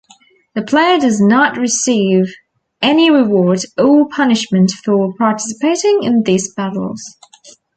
[0.55, 2.33] The player does not receive
[2.81, 7.03] any reward or punishment for participating in these battles.